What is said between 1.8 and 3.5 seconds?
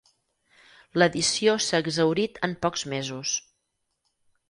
exhaurit en pocs mesos.